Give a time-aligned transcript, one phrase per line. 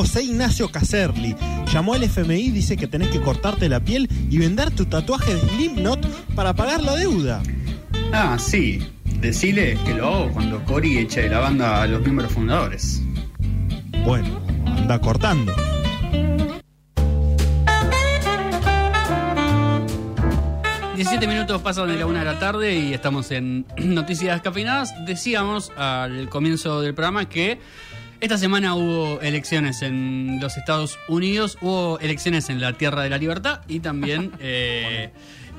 [0.00, 1.36] José Ignacio Caserli.
[1.70, 5.34] Llamó al FMI y dice que tenés que cortarte la piel y vender tu tatuaje
[5.34, 7.42] de Slipknot para pagar la deuda.
[8.10, 8.82] Ah, sí.
[9.20, 13.02] Decile que lo hago cuando Cory eche de la banda a los miembros fundadores.
[14.02, 15.52] Bueno, anda cortando.
[20.96, 24.94] Diecisiete minutos pasan de la una de la tarde y estamos en Noticias Descafeinadas.
[25.04, 27.58] Decíamos al comienzo del programa que
[28.20, 33.18] esta semana hubo elecciones en los Estados Unidos, hubo elecciones en la Tierra de la
[33.18, 35.10] Libertad y también eh,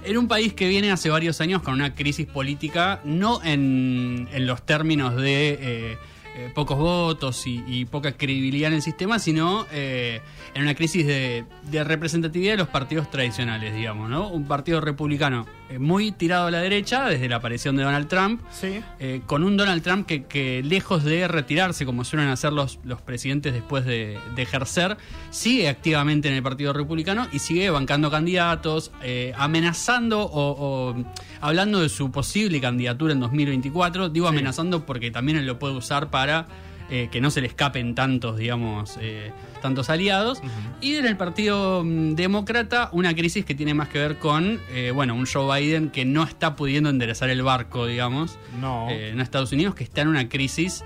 [0.03, 4.45] en un país que viene hace varios años con una crisis política, no en, en
[4.45, 5.97] los términos de eh,
[6.35, 10.21] eh, pocos votos y, y poca credibilidad en el sistema, sino eh,
[10.53, 14.29] en una crisis de, de representatividad de los partidos tradicionales, digamos, ¿no?
[14.29, 15.45] Un partido republicano
[15.79, 18.81] muy tirado a la derecha desde la aparición de Donald Trump, Sí.
[18.99, 23.01] eh, con un Donald Trump que, que lejos de retirarse, como suelen hacer los, los
[23.01, 24.97] presidentes después de, de ejercer,
[25.29, 30.95] sigue activamente en el Partido Republicano y sigue bancando candidatos, eh, amenazando o, o
[31.41, 34.09] hablando de su posible candidatura en 2024.
[34.09, 36.47] Digo amenazando porque también él lo puede usar para
[36.91, 40.41] eh, que no se le escapen tantos, digamos, eh, tantos aliados.
[40.81, 44.91] Y en el Partido mm, Demócrata, una crisis que tiene más que ver con, eh,
[44.93, 48.89] bueno, un Joe Biden que no está pudiendo enderezar el barco, digamos, No.
[48.89, 50.83] en Estados Unidos, que está en una crisis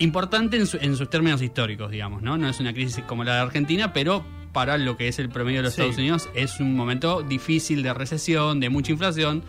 [0.00, 2.38] importante en, su- en sus términos históricos, digamos, ¿no?
[2.38, 5.58] No es una crisis como la de Argentina, pero para lo que es el promedio
[5.58, 5.80] de los Sí.
[5.82, 9.42] Estados Unidos es un momento difícil de recesión, de mucha inflación,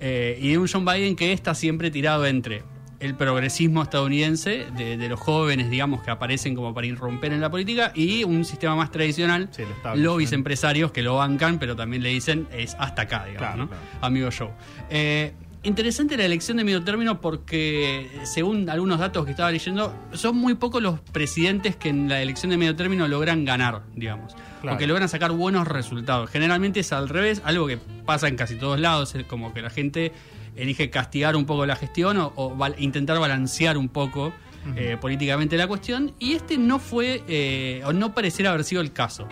[0.00, 2.62] y de un John Biden que está siempre tirado entre
[3.00, 7.50] el progresismo estadounidense, de, de los jóvenes, digamos, que aparecen como para irromper en la
[7.50, 9.62] política, y un sistema más tradicional, Sí,
[9.94, 13.68] lobbies empresarios que lo bancan, pero también le dicen es hasta acá, digamos, Claro, ¿no?
[13.68, 13.82] claro.
[14.00, 14.50] Amigo Joe.
[14.90, 15.32] Eh,
[15.62, 20.54] interesante la elección de medio término porque, según algunos datos que estaba leyendo, son muy
[20.54, 24.34] pocos los presidentes que en la elección de medio término logran ganar, digamos.
[24.60, 24.74] Claro.
[24.74, 26.30] O que logran sacar buenos resultados.
[26.30, 29.70] Generalmente es al revés, algo que pasa en casi todos lados, es como que la
[29.70, 30.10] gente
[30.58, 34.32] elige castigar un poco la gestión o, o val- intentar balancear un poco
[34.76, 36.12] eh, políticamente la cuestión.
[36.18, 39.26] Y este no fue, eh, o no pareciera haber sido el caso.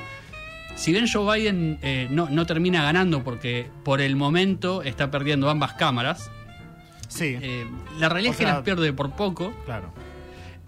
[0.77, 5.49] Si bien Joe Biden eh, no, no termina ganando porque por el momento está perdiendo
[5.51, 6.31] ambas cámaras,
[7.09, 7.65] Sí, eh,
[7.99, 9.93] la realidad es que las pierde por poco claro.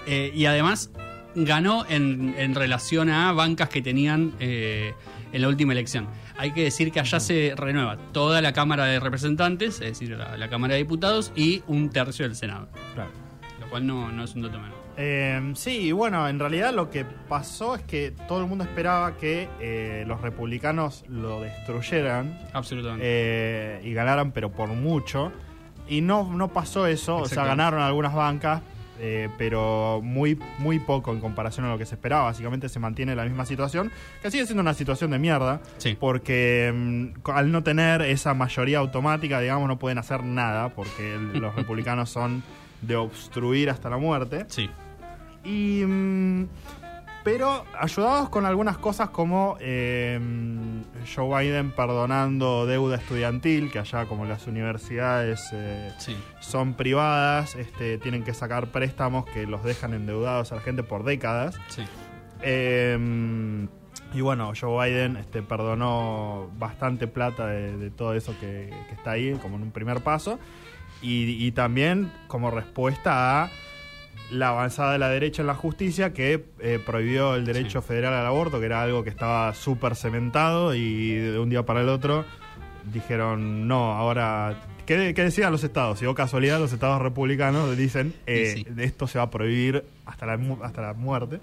[0.06, 0.90] eh, y además
[1.34, 4.94] ganó en, en relación a bancas que tenían eh,
[5.32, 6.06] en la última elección.
[6.38, 10.36] Hay que decir que allá se renueva toda la Cámara de Representantes, es decir, la,
[10.36, 13.10] la Cámara de Diputados y un tercio del Senado, claro.
[13.60, 14.78] lo cual no, no es un dato menor.
[15.00, 19.16] Eh, sí, y bueno, en realidad lo que pasó es que todo el mundo esperaba
[19.16, 23.04] que eh, los republicanos lo destruyeran Absolutamente.
[23.06, 25.32] eh, y ganaran, pero por mucho.
[25.88, 28.60] Y no, no pasó eso, o sea, ganaron algunas bancas,
[29.00, 32.24] eh, pero muy, muy poco en comparación a lo que se esperaba.
[32.24, 33.90] Básicamente se mantiene la misma situación,
[34.22, 35.96] que sigue siendo una situación de mierda, Sí.
[35.98, 41.32] porque mm, al no tener esa mayoría automática, digamos, no pueden hacer nada, porque el-
[41.40, 42.42] los republicanos son
[42.82, 44.44] de obstruir hasta la muerte.
[44.48, 44.68] Sí.
[45.44, 45.84] Y.
[45.86, 46.46] mm,
[47.30, 50.18] pero ayudados con algunas cosas como eh,
[51.14, 56.16] Joe Biden perdonando deuda estudiantil, que allá como las universidades eh, Sí.
[56.40, 61.04] son privadas, este, tienen que sacar préstamos que los dejan endeudados a la gente por
[61.04, 61.54] décadas.
[61.68, 61.82] Sí.
[62.40, 63.66] Eh,
[64.14, 69.10] y bueno, Joe Biden este, perdonó bastante plata de, de todo eso que, que está
[69.10, 70.38] ahí, como en un primer paso.
[71.02, 73.50] Y, y también como respuesta a
[74.30, 78.26] la avanzada de la derecha en la justicia que eh, prohibió el derecho federal al
[78.26, 82.24] aborto, que era algo que estaba súper cementado y de un día para el otro
[82.92, 84.54] dijeron, no, ahora...
[84.86, 85.98] ¿Qué, qué decían los estados?
[85.98, 88.66] Si o casualidad los estados republicanos dicen, eh, sí.
[88.78, 91.40] esto se va a prohibir hasta la, hasta la muerte.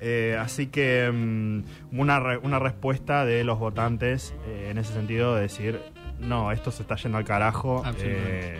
[0.00, 1.62] Eh, así que mm,
[2.00, 5.80] una, re- una respuesta de los votantes eh, en ese sentido de decir,
[6.18, 8.56] no, esto se está yendo al carajo, Absolutamente.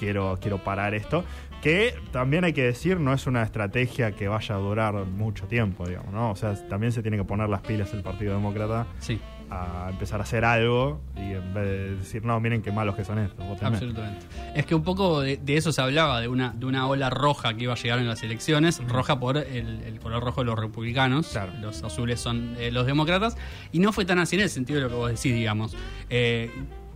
[0.00, 1.24] Quiero, quiero parar esto.
[1.62, 5.86] Que también hay que decir, no es una estrategia que vaya a durar mucho tiempo,
[5.86, 6.30] digamos, ¿no?
[6.30, 9.20] O sea, también se tiene que poner las pilas el Partido Demócrata Sí.
[9.50, 13.04] a empezar a hacer algo y en vez de decir, no, miren qué malos que
[13.04, 13.46] son estos.
[13.46, 13.72] votenme".
[13.76, 14.24] Absolutamente.
[14.54, 17.52] Es que un poco de, de eso se hablaba, de una, de una ola roja
[17.52, 20.58] que iba a llegar en las elecciones, roja por el, el color rojo de los
[20.58, 21.52] republicanos, Claro.
[21.60, 23.36] los azules son eh, los demócratas,
[23.70, 25.76] y no fue tan así en el sentido de lo que vos decís, digamos.
[26.08, 26.50] Eh,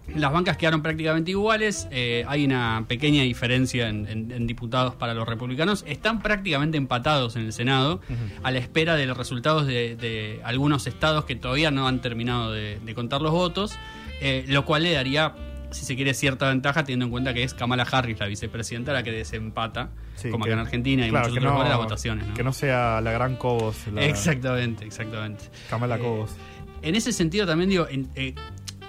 [0.08, 5.14] las bancas quedaron prácticamente iguales, eh, hay una pequeña diferencia en, en- en diputados para
[5.14, 8.00] los republicanos, están prácticamente empatados en el Senado,
[8.42, 12.52] a la espera de los resultados de, de algunos estados que todavía no han terminado
[12.52, 13.76] de, de contar los votos,
[14.20, 15.34] eh, lo cual le daría
[15.70, 19.02] si se quiere, cierta ventaja teniendo en cuenta que es Kamala Harris, la vicepresidenta, la
[19.02, 21.78] que desempata, Sí, como que- acá en Argentina y claro, muchos otros no- lugares, las
[21.78, 22.26] votaciones.
[22.28, 22.34] ¿no?
[22.34, 23.76] Que no sea la gran Cobos.
[23.92, 25.46] La Exactamente, exactamente.
[25.68, 26.30] Kamala Eh, Cobos.
[26.82, 28.34] En ese sentido también digo, en- eh,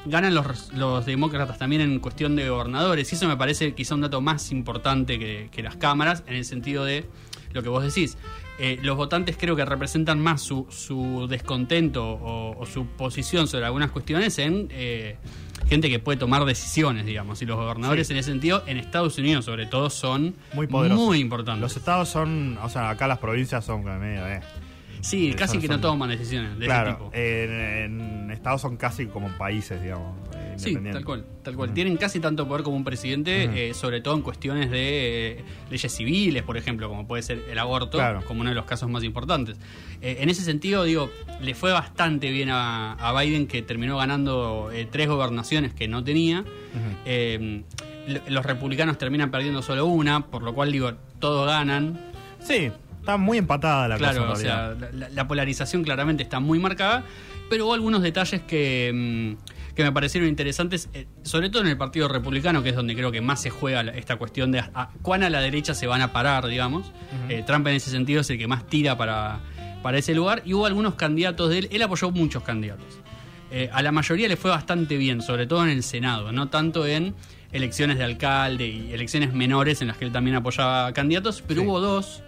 [0.06, 3.12] ganan los, los demócratas también en cuestión de gobernadores.
[3.12, 6.46] Y eso me parece quizá un dato más importante que, que las cámaras, en el
[6.46, 7.06] sentido de
[7.54, 8.18] lo que vos decís.
[8.58, 13.66] Eh, los votantes creo que representan más su, su descontento o, o su posición sobre
[13.66, 15.18] algunas cuestiones en eh,
[15.68, 17.42] gente que puede tomar decisiones, digamos.
[17.42, 18.14] Y los gobernadores Sí.
[18.14, 21.04] en ese sentido, en Estados Unidos sobre todo, son Muy poderosos.
[21.06, 21.62] muy importantes.
[21.62, 24.40] Los estados son, o sea, acá las provincias son eh.
[25.06, 27.12] Sí, son- casi que no toman decisiones de ese Claro, tipo.
[27.14, 30.16] en, en estados son casi como países, digamos.
[30.36, 31.74] eh, Sí, tal cual, tal cual.
[31.74, 35.92] Tienen casi tanto poder como un presidente, eh, sobre todo en cuestiones de eh, leyes
[35.94, 38.24] civiles, por ejemplo, como puede ser el aborto, Claro.
[38.26, 39.58] como uno de los casos más importantes.
[40.02, 41.10] Eh, en ese sentido, digo,
[41.42, 46.46] le fue bastante bien a, a Biden que terminó ganando tres gobernaciones que no tenía.
[48.28, 52.00] Los republicanos terminan perdiendo solo una, por lo cual digo, todos ganan.
[52.40, 52.72] Sí,
[53.06, 54.34] está muy empatada la Claro, cosa.
[54.34, 57.04] o sea, la, la polarización claramente está muy marcada,
[57.52, 58.92] pero hubo algunos detalles que,
[59.38, 62.96] mm, que me parecieron interesantes, eh, sobre todo en el Partido Republicano, que es donde
[62.96, 66.02] creo que más se juega esta cuestión de a- cuán a la derecha se van
[66.02, 66.92] a parar, digamos.
[67.30, 69.40] Eh, Trump en ese sentido es el que más tira para,
[69.84, 72.88] para ese lugar, y hubo algunos candidatos de él, él apoyó muchos candidatos.
[73.52, 76.88] Eh, a la mayoría le fue bastante bien, sobre todo en el Senado, no tanto
[76.88, 77.14] en
[77.52, 81.68] elecciones de alcalde y elecciones menores en las que él también apoyaba candidatos, pero Sí.
[81.68, 82.24] hubo dos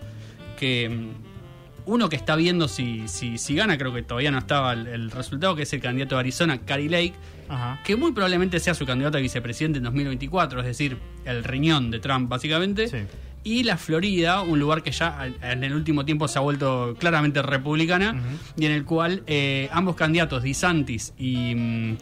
[0.58, 4.74] que mm, uno que está viendo si, si, si gana, creo que todavía no estaba
[4.74, 7.14] el, el resultado, que es el candidato de Arizona, Cary Lake,
[7.48, 7.80] Ajá.
[7.86, 12.00] que muy probablemente sea su candidato a vicepresidente en 2024, es decir, el riñón de
[12.00, 12.90] Trump básicamente.
[12.90, 12.98] Sí.
[13.46, 17.42] Y la Florida, un lugar que ya en el último tiempo se ha vuelto claramente
[17.42, 18.22] republicana,
[18.58, 21.56] y en el cual eh, ambos candidatos, DeSantis y...
[21.56, 21.98] mm,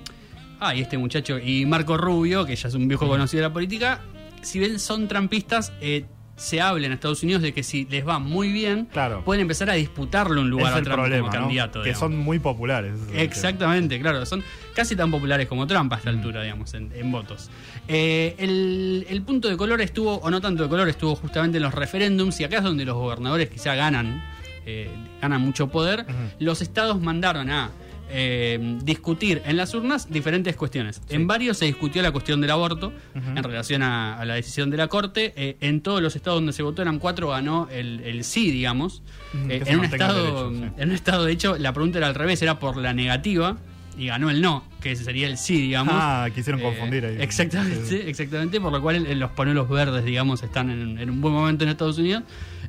[0.58, 3.54] Ah, y este muchacho, y Marco Rubio, que ya es un viejo conocido de la
[3.54, 4.00] política,
[4.42, 6.06] si bien son trampistas, eh,
[6.36, 9.24] se habla en Estados Unidos de que si les va muy bien, Claro.
[9.24, 11.40] pueden empezar a disputarle un lugar es a Trump problema, como ¿no?
[11.42, 11.80] candidato.
[11.82, 12.00] Que digamos.
[12.00, 12.94] son muy populares.
[13.14, 14.44] Exactamente, claro, son
[14.74, 16.16] casi tan populares como Trump a esta Mm.
[16.18, 17.50] altura, digamos, en, en votos.
[17.88, 21.64] Eh, el, el punto de color estuvo, o no tanto de color, estuvo justamente en
[21.64, 24.22] los referéndums, y acá es donde los gobernadores quizá ganan,
[24.66, 24.90] eh,
[25.22, 26.06] ganan mucho poder.
[26.40, 27.70] Los estados mandaron a
[28.10, 31.02] eh, discutir en las urnas diferentes cuestiones.
[31.10, 33.30] En varios se discutió la cuestión del aborto Ujú.
[33.38, 35.34] en relación a, a la decisión de la Corte.
[35.36, 39.02] Eh, en todos los estados donde se votó eran cuatro, ganó el, el sí, digamos.
[39.50, 40.81] Eh, en, un estado, derecho, sí.
[40.81, 43.57] en un estado, de hecho, la pregunta era al revés, era por la negativa
[43.98, 45.94] y ganó el no, que ese sería el sí, digamos.
[45.98, 47.18] Ah, quisieron Eh, confundir ahí.
[47.19, 48.00] Exactamente, Sí.
[48.06, 51.69] exactamente, por lo cual los panelos verdes, digamos, están en, en un buen momento en
[51.69, 52.24] Estados Unidos.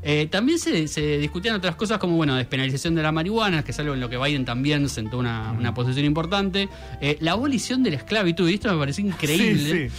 [0.09, 3.79] Eh, también se, se discutían otras cosas como, bueno, despenalización de la marihuana, que es
[3.81, 6.69] algo en lo que Biden también sentó una, una posición importante.
[7.01, 9.89] Eh, la abolición de la esclavitud, y esto me pareció increíble.
[9.89, 9.95] Sí, sí.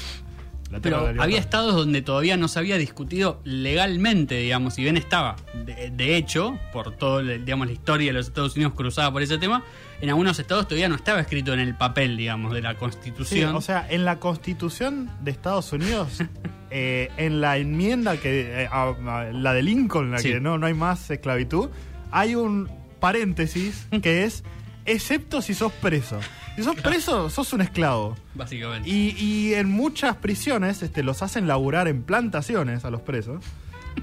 [0.81, 5.35] Pero había estados donde todavía no se había discutido legalmente, digamos, si bien estaba,
[5.65, 9.37] de, de hecho, por toda digamos, la historia de los Estados Unidos cruzada por ese
[9.37, 9.63] tema,
[10.01, 13.55] en algunos estados todavía no estaba escrito en el papel, digamos, de la Sí, Constitución.
[13.55, 16.19] o sea, en la Constitución de Estados Unidos,
[16.69, 20.33] eh, en la enmienda que eh, a- a- la de Lincoln, la Sí.
[20.33, 21.69] que no, no hay más esclavitud,
[22.11, 22.69] hay un
[22.99, 24.43] paréntesis que es
[24.85, 26.19] excepto si sos preso.
[26.57, 28.17] Si sos preso, sos un esclavo.
[28.33, 28.89] básicamente.
[28.89, 33.45] Y, y en muchas prisiones este, los hacen laburar en plantaciones a los presos,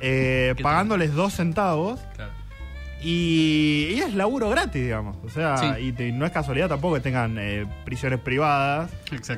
[0.00, 1.98] eh, ¿Qué pagándoles dos centavos.
[2.14, 2.30] Claro.
[3.04, 5.16] Y, y es laburo gratis, digamos.
[5.24, 5.66] O sea, Sí.
[5.88, 8.90] y, te- no es casualidad tampoco que tengan eh, prisiones privadas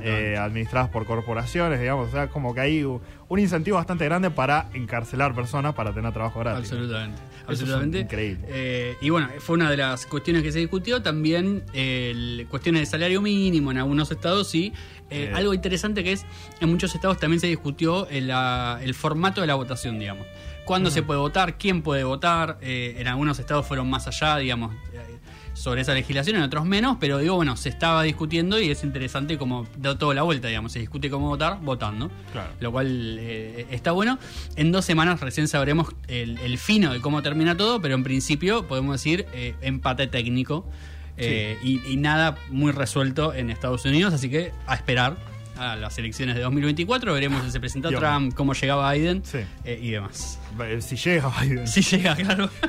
[0.03, 2.09] eh, administradas por corporaciones, digamos.
[2.09, 6.39] O sea, como que hay un incentivo bastante grande para encarcelar personas para tener trabajo
[6.41, 6.71] gratis.
[6.71, 7.21] Absolutamente.
[7.21, 7.99] Eso Absolutamente.
[7.99, 8.47] es increíble.
[8.49, 11.03] Eh, y bueno, fue una de las cuestiones que se discutió.
[11.03, 14.69] También eh, el- cuestiones de salario mínimo en algunos estados y
[15.11, 15.33] eh, Eh.
[15.35, 16.25] algo interesante que es,
[16.61, 20.27] en muchos estados también se discutió el, la- el formato de la votación, digamos.
[20.67, 21.57] ¿Cuándo se puede votar?
[21.57, 22.59] ¿Quién puede votar?
[22.61, 25.19] Eh, en algunos estados fueron más allá, digamos, eh,
[25.55, 29.39] sobre esa legislación, en otros menos, pero digo, bueno, se estaba discutiendo y es interesante
[29.39, 32.51] como da toda la vuelta, digamos, se discute cómo votar votando, Claro.
[32.61, 34.19] lo cual eh, está bueno.
[34.57, 38.67] En dos semanas recién sabremos el, el fino de cómo termina todo, pero en principio
[38.67, 40.69] podemos decir eh, empate técnico
[41.17, 45.17] eh, y, y nada muy resuelto en Estados Unidos, así que a esperar
[45.59, 49.39] a las elecciones de 2024, veremos si se presenta Dios Trump, cómo llegaba Biden Sí.
[49.65, 50.39] eh, y demás.
[50.61, 51.67] Eh, Si llega Biden.
[51.67, 52.51] Si llega, claro.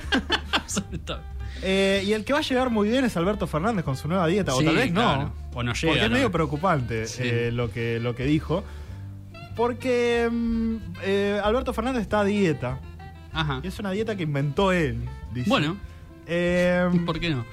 [1.64, 4.28] Eh, y el que va a llegar muy bien es Alberto Fernández con su nueva
[4.28, 5.34] dieta, o tal vez no.
[5.56, 6.16] O no llega, Porque es ¿no?
[6.16, 7.24] medio preocupante Sí.
[7.26, 8.64] eh, lo, que, lo que dijo.
[9.56, 12.80] Porque mm, eh, Alberto Fernández está a dieta.
[13.34, 13.60] Ajá.
[13.64, 15.00] Y es una dieta que inventó él.
[15.34, 15.50] dice.
[15.50, 15.78] Bueno,
[17.06, 17.44] ¿por qué no?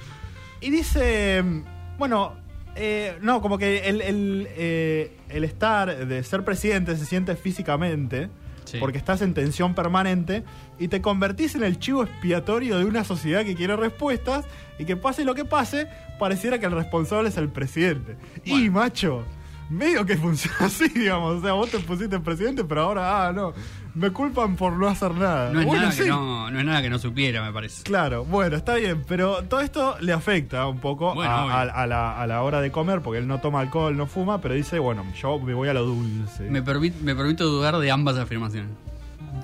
[0.61, 1.63] y dice, mm,
[1.97, 2.33] bueno,
[2.75, 8.29] Eh, no, como que el, el, eh, el estar, de ser presidente, se siente físicamente,
[8.65, 8.79] Sí.
[8.79, 10.43] porque estás en tensión permanente,
[10.79, 14.45] y te convertís en el chivo expiatorio de una sociedad que quiere respuestas,
[14.79, 15.87] y que pase lo que pase,
[16.19, 18.17] pareciera que el responsable es el presidente.
[18.43, 19.23] Y, macho,
[19.69, 21.35] medio que funciona así, digamos.
[21.35, 23.53] O sea, vos te pusiste presidente, pero ahora, ah, no,
[23.95, 25.51] me culpan por no hacer nada.
[25.51, 26.03] No es, Bueno, nada sí.
[26.03, 27.83] que no, no es nada que no supiera, me parece.
[27.83, 31.87] Claro, bueno, está bien, pero todo esto le afecta un poco Bueno, a, a- a
[31.87, 34.79] la, a la hora de comer, porque él no toma alcohol, no fuma, pero dice,
[34.79, 36.43] bueno, yo me voy a lo dulce.
[36.49, 38.71] Me, permit- me permito dudar de ambas afirmaciones.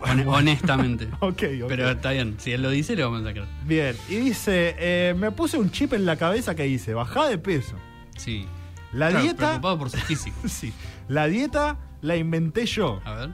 [0.02, 1.08] Hone- honestamente.
[1.20, 1.68] Ok, ok.
[1.68, 3.48] Pero está bien, si él lo dice, le vamos a creer.
[3.66, 7.38] Bien, y dice, eh, me puse un chip en la cabeza que dice, bajá de
[7.38, 7.76] peso.
[8.18, 8.46] Sí.
[8.94, 9.38] La Claro, dieta...
[9.48, 10.36] Preocupado por su físico.
[10.48, 10.74] Sí,
[11.08, 13.00] la dieta la inventé yo.
[13.06, 13.30] A ver.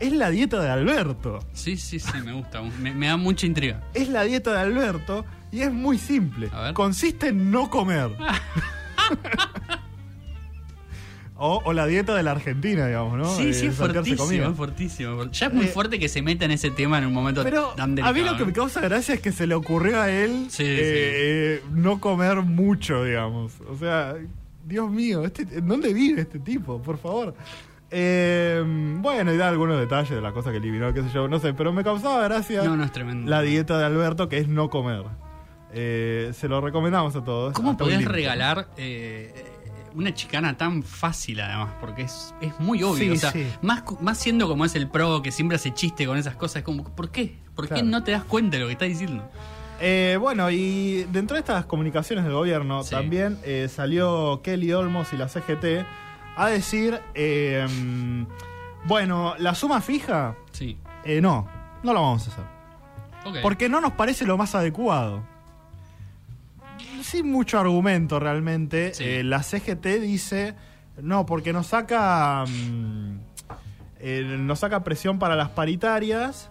[0.00, 1.40] Es la dieta de Alberto.
[1.52, 2.60] Sí, sí, sí, me gusta.
[2.80, 3.82] Me, me da mucha intriga.
[3.94, 6.50] Es la dieta de Alberto y es muy simple.
[6.52, 6.74] A ver.
[6.74, 8.10] Consiste en no comer.
[11.36, 13.24] o, o la dieta de la Argentina, digamos, ¿no?
[13.36, 15.24] Sí, sí, es fuertísimo, es fuertísimo.
[15.30, 17.68] Ya es muy Eh, fuerte que se meta en ese tema en un momento Pero
[17.76, 18.14] tan a delicado.
[18.14, 20.76] mí lo que me causa gracia es que se le ocurrió a él Sí, eh,
[20.76, 23.52] eh, no comer mucho, digamos.
[23.68, 24.14] O sea,
[24.64, 26.80] Dios mío, este, ¿en dónde vive este tipo?
[26.80, 27.34] Por favor.
[27.90, 28.62] Eh,
[28.98, 31.54] bueno, y da algunos detalles de la cosa que eliminó, qué sé yo, no sé,
[31.54, 33.30] pero me causaba gracia No, no es tremendo.
[33.30, 35.04] la dieta de Alberto, que es no comer.
[35.72, 37.52] Eh, se lo recomendamos a todos.
[37.52, 39.32] ¿Cómo podés regalar eh,
[39.94, 41.74] una chicana tan fácil, además?
[41.80, 42.96] Porque es, es muy obvio.
[42.96, 43.46] Sí, o sea, sí.
[43.62, 46.62] más, más siendo como es el pro, que siempre hace chiste con esas cosas, es
[46.64, 47.36] como, ¿por qué?
[47.54, 49.28] ¿Por qué no te das cuenta de lo que está diciendo?
[49.80, 52.90] Eh, bueno, y dentro de estas comunicaciones del gobierno Sí.
[52.92, 55.84] también eh, salió Kelly Olmos y la CGT
[56.36, 57.66] a decir, eh,
[58.86, 60.76] bueno, la suma fija, Sí.
[61.04, 61.46] eh, no,
[61.82, 62.44] no la vamos a hacer.
[63.42, 65.22] Porque no nos parece lo más adecuado.
[67.02, 69.04] Sin mucho argumento realmente, Sí.
[69.04, 70.54] eh, la CGT dice,
[71.00, 73.18] no, porque nos saca, mm,
[74.46, 76.50] nos saca presión para las paritarias,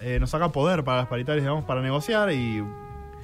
[0.00, 2.62] eh, nos saca poder para las paritarias, digamos, para negociar y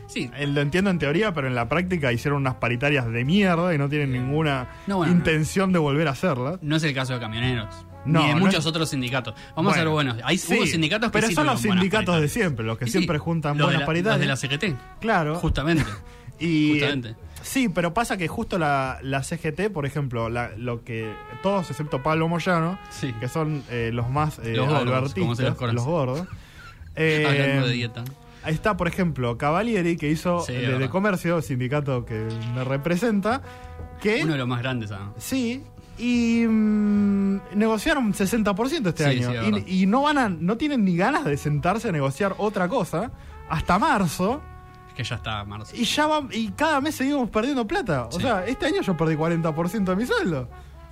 [0.08, 0.30] Sí.
[0.36, 3.78] eh, lo entiendo en teoría, pero en la práctica hicieron unas paritarias de mierda y
[3.78, 6.58] no tienen ninguna No, bueno, intención de volver a hacerlas.
[6.62, 7.72] No es el caso de camioneros.
[8.04, 9.34] No, ni de muchos es- otros sindicatos.
[9.54, 10.26] Vamos a ser Bueno, buenos.
[10.26, 12.92] Hay sí, hubo sindicatos que pero sí son los sindicatos de siempre, los que sí,
[12.92, 14.26] siempre juntan los buenas de la, paritarias.
[14.28, 15.00] Los de la CGT.
[15.00, 15.34] Claro.
[15.36, 15.84] Justamente.
[16.40, 17.16] Y, Justamente.
[17.42, 21.12] Sí, pero pasa que justo la, la CGT, por ejemplo, la- lo que
[21.42, 23.12] todos excepto Pablo Moyano, Sí.
[23.18, 26.28] que son eh, los más eh, Los gordos, albertistas, los gordos.
[26.94, 28.04] eh, Hablando de dieta.
[28.48, 33.42] Está, por ejemplo, Cavalieri, que hizo Sí, de, de comercio, sindicato que me representa,
[34.00, 35.12] que Uno de los más grandes, ¿ah?
[35.18, 35.62] sí,
[35.98, 39.42] y mm, negociaron 60% este Sí, año.
[39.44, 42.68] sí, y, y no van a, no tienen ni ganas de sentarse a negociar otra
[42.68, 43.10] cosa
[43.50, 44.40] hasta marzo.
[44.88, 45.74] Es que ya está marzo.
[45.76, 48.06] Y ya va, y cada mes seguimos perdiendo plata.
[48.12, 50.48] O sea, este año yo perdí 40% de mi sueldo.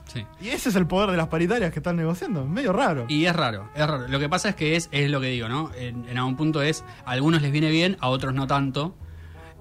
[0.06, 0.24] Sí.
[0.40, 2.44] Y ese es el poder de las paritarias que están negociando.
[2.44, 3.06] Medio raro.
[3.08, 4.06] Y es raro, es raro.
[4.08, 5.70] Lo que pasa es que es, es lo que digo, ¿no?
[5.76, 8.94] En, en algún punto es, a algunos les viene bien, a otros no tanto.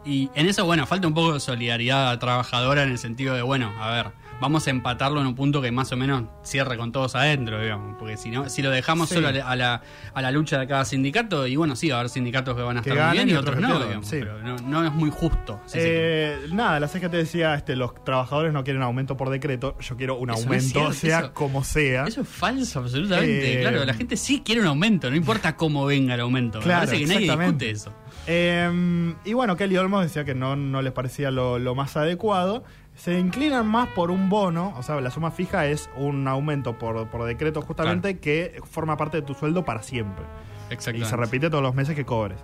[0.06, 3.74] Y en eso, bueno, falta un poco de solidaridad trabajadora en el sentido de, bueno,
[3.80, 4.12] a ver,
[4.42, 7.96] vamos a empatarlo en un punto que más o menos cierre con todos adentro, digamos.
[7.98, 9.16] Porque si no, si lo dejamos Sí.
[9.16, 9.82] solo a la,
[10.14, 12.78] a la, lucha de cada sindicato, y bueno, sí, va a haber sindicatos que van
[12.78, 14.08] a Que estar muy bien y y otros otros no, digamos.
[14.08, 14.18] sí.
[14.20, 15.60] Pero no, no es muy justo.
[15.66, 15.78] si.
[15.82, 20.16] Eh, nada, la CGT decía, este, los trabajadores no quieren aumento por decreto, yo quiero
[20.18, 22.06] un Eso aumento, cierto, sea eso- como sea.
[22.06, 23.60] Eso es falso, absolutamente.
[23.60, 26.60] Eh, claro, la gente sí quiere un aumento, no importa cómo venga el aumento.
[26.60, 27.94] Claro, Me parece que nadie discute eso.
[28.28, 32.64] Eh, y bueno, Kelly Olmos decía que no, no les parecía lo, lo más adecuado.
[32.96, 37.08] Se inclinan más por un bono, o sea, la suma fija es un aumento por,
[37.10, 40.24] por decreto justamente que forma parte de tu sueldo para siempre.
[40.70, 41.10] Y Exactamente.
[41.10, 42.40] se repite todos los meses que cobres.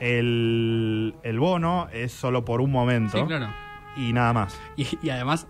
[0.00, 3.48] El, el bono es solo por un momento Sí, claro.
[3.96, 4.58] y nada más.
[4.76, 5.46] Y, y además,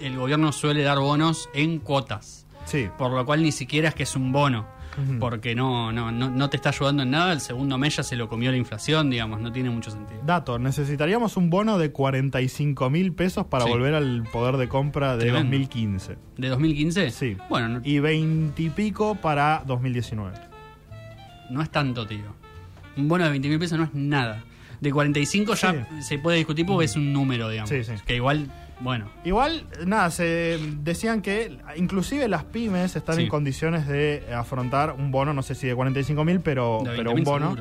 [0.00, 2.46] el gobierno suele dar bonos en cuotas.
[2.66, 2.88] Sí.
[2.98, 4.66] Por lo cual ni siquiera es que es un bono.
[5.20, 7.32] Porque no, no, no, no te está ayudando en nada.
[7.32, 9.40] El segundo mes ya se lo comió la inflación, digamos.
[9.40, 10.20] No tiene mucho sentido.
[10.24, 13.70] Dato, necesitaríamos un bono de 45 mil pesos para Sí.
[13.70, 15.50] volver al poder de compra de Tremendo.
[15.50, 16.16] 2015.
[16.36, 17.10] ¿De 2015?
[17.10, 17.36] Sí.
[17.48, 20.32] Bueno, no, Y 20 y pico para 2019.
[21.50, 22.24] no es tanto, tío.
[22.96, 24.42] Un bono de 20 mil pesos no es nada.
[24.80, 26.02] De 45 ya Sí.
[26.02, 27.70] se puede discutir porque es un número, digamos.
[27.70, 27.92] Sí, sí.
[28.06, 28.50] Que igual,
[28.80, 29.08] bueno.
[29.24, 33.22] Igual, nada, se decían que inclusive las pymes están Sí.
[33.22, 37.18] en condiciones de afrontar un bono, no sé si de 45 mil, pero, pero 20.000
[37.18, 37.56] un bono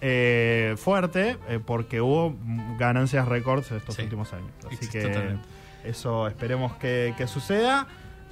[0.00, 2.36] eh, fuerte, eh, porque hubo
[2.78, 4.02] ganancias récords estos Sí.
[4.02, 4.50] últimos años.
[4.70, 5.36] Así que
[5.84, 7.86] eso esperemos que, que suceda.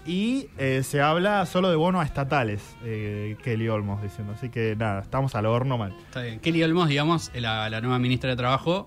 [0.07, 4.35] Y eh, se habla solo de bonos estatales, eh, Kelly Olmos diciendo.
[4.37, 5.95] Así que nada, estamos al horno mal.
[6.07, 6.41] Está bien.
[6.41, 8.87] Kelly Olmos, digamos, la, la nueva ministra de Trabajo,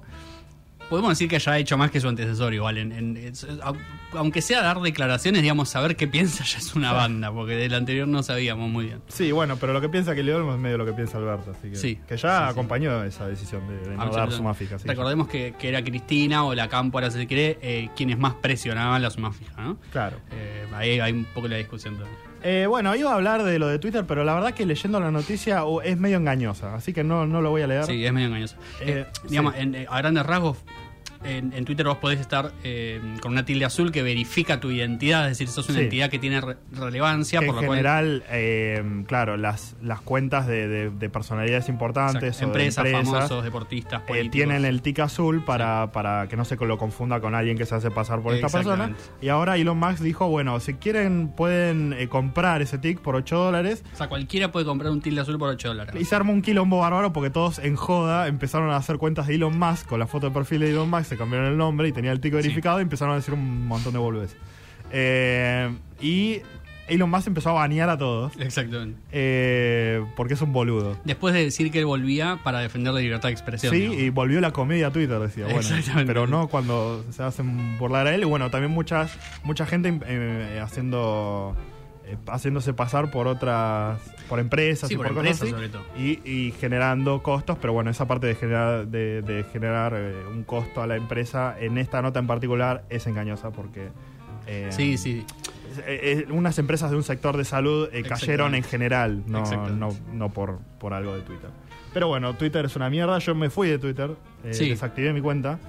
[0.89, 2.77] podemos decir que haya hecho más que su antecesor igual.
[2.77, 3.33] En, en-
[4.13, 8.07] aunque sea dar declaraciones, digamos, saber qué piensa ya es una banda, porque del anterior
[8.07, 9.01] no sabíamos muy bien.
[9.07, 11.69] Sí, bueno, pero lo que piensa Kelly Olmo es medio lo que piensa Alberto, así
[11.69, 12.51] que, Sí, que ya sí, sí.
[12.51, 14.87] acompañó esa decisión de, de no dar sí.
[14.87, 18.33] Recordemos que, que era Cristina o la Campo, ahora si se quiere, eh, quienes más
[18.35, 19.77] presionaban la suma fija, ¿no?
[19.91, 20.17] Claro.
[20.31, 22.17] Eh, ahí hay un poco la discusión también.
[22.49, 25.11] Eh, bueno, iba a hablar de lo de Twitter, pero la verdad que leyendo la
[25.11, 27.83] noticia oh, es medio engañosa, así que no, no lo voy a leer.
[27.83, 28.55] Sí, es medio engañoso.
[28.79, 29.59] Eh, Eh, digamos, sí.
[29.63, 30.57] en- eh, a grandes rasgos,
[31.27, 35.23] en, en Twitter vos podés estar eh, con una tilde azul que verifica tu identidad,
[35.29, 35.83] es decir, sos una Sí.
[35.85, 40.01] entidad que tiene re- relevancia, Que por en lo cual general, eh, claro, las, las
[40.01, 44.81] cuentas de, de- de personalidades importantes o de empresas, empresas famosos, deportistas, eh, tienen el
[44.81, 48.21] tic azul para, para que no se lo confunda con alguien que se hace pasar
[48.21, 48.95] por esta persona.
[49.21, 53.37] Y ahora Elon Musk dijo, bueno, si quieren pueden eh, comprar ese tic por 8
[53.37, 53.83] dólares.
[53.93, 55.95] O sea, cualquiera puede comprar un tilde azul por 8 dólares.
[55.99, 59.35] Y se armó un quilombo bárbaro porque todos en joda empezaron a hacer cuentas de
[59.35, 61.91] Elon Musk con la foto de perfil de Elon Musk, se cambiaron el nombre y
[61.91, 64.37] tenía el tic verificado y empezaron a decir un montón de boludeces.
[64.91, 65.69] Eh,
[65.99, 66.41] y
[66.87, 68.97] Elon Musk empezó a banear a todos Exactamente.
[69.11, 70.97] eh, porque es un boludo.
[71.03, 73.73] Después de decir que él volvía para defender la libertad de expresión.
[73.73, 74.01] Sí, digamos.
[74.01, 75.45] y volvió la comedia a Twitter, decía.
[75.45, 76.05] Bueno, Exactamente.
[76.05, 78.21] pero no cuando se hacen burlar a él.
[78.21, 79.11] Y bueno, también muchas,
[79.43, 81.55] mucha gente eh, haciendo
[82.27, 83.99] haciéndose pasar por otras,
[84.29, 85.83] por empresas Sí, y por por, empresas cosas sobre así, todo.
[85.97, 87.57] y, y generando costos.
[87.59, 91.55] Pero bueno, esa parte de generar, de, de generar eh, un costo a la empresa
[91.59, 93.89] en esta nota en particular es engañosa porque.
[94.47, 95.25] eh, Sí, sí.
[95.85, 99.89] eh, eh, unas empresas de un sector de salud eh, cayeron en general, no, no,
[100.13, 101.49] no por, por algo de Twitter.
[101.93, 103.17] Pero bueno, Twitter es una mierda.
[103.19, 104.11] Yo me fui de Twitter,
[104.43, 104.69] eh, Sí.
[104.69, 105.59] desactivé mi cuenta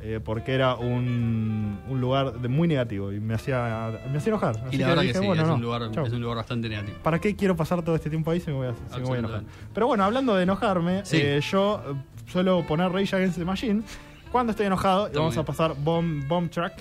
[0.00, 4.56] eh, porque era un, un lugar de- muy negativo y me hacía, me hacía enojar.
[4.66, 6.06] Así Y la verdad que dije, sí, bueno, es, no, un lugar, chau.
[6.06, 6.98] es un lugar bastante negativo.
[7.02, 9.16] ¿Para qué quiero pasar todo este tiempo ahí si me voy a, si me voy
[9.16, 9.42] a enojar?
[9.74, 11.16] Pero bueno, hablando de enojarme, Sí.
[11.20, 11.94] eh, yo eh,
[12.26, 13.82] suelo poner Rage Against the Machine
[14.30, 16.74] cuando estoy enojado y vamos a pasar Bomb, bomb Track.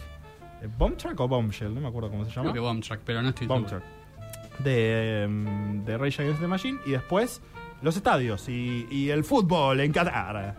[0.61, 1.73] Eh, ¿Bomb Track o Bombshell?
[1.73, 2.43] No me acuerdo cómo se llama.
[2.51, 3.85] Creo que Bomb Track, pero no estoy Bomb seguro.
[3.85, 4.63] Track.
[4.63, 7.41] De, em, de Rage Against the Machine y después
[7.81, 10.55] los estadios y, y el fútbol en Qatar.